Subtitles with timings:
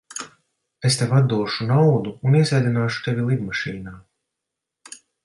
[0.89, 3.95] Es tev atdošu naudu un iesēdināšu tevi lidmašīnā.